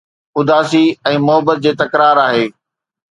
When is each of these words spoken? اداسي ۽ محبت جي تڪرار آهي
اداسي 0.39 0.79
۽ 1.11 1.13
محبت 1.27 1.57
جي 1.65 1.71
تڪرار 1.83 2.17
آهي 2.27 2.45